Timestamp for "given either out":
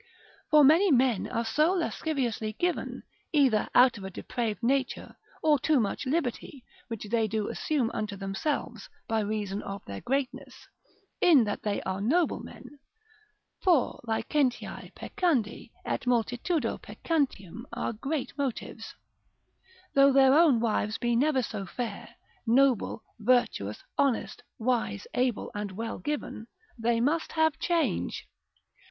2.53-3.99